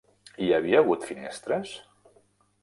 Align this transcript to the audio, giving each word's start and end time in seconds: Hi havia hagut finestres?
Hi 0.45 0.47
havia 0.59 0.79
hagut 0.81 1.05
finestres? 1.09 1.75